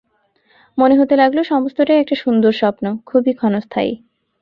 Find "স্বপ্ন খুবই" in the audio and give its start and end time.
2.51-3.31